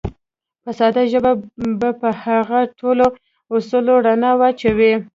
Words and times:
په 0.63 0.69
ساده 0.77 1.03
ژبه 1.11 1.31
به 1.79 1.89
په 1.99 2.09
هغو 2.23 2.61
ټولو 2.79 3.05
اصولو 3.55 3.93
رڼا 4.05 4.31
واچوو. 4.39 4.93